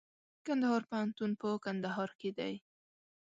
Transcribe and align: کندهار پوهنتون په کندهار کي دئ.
کندهار 0.45 0.81
پوهنتون 0.89 1.31
په 1.39 1.47
کندهار 1.65 2.09
کي 2.19 2.29
دئ. 2.37 2.53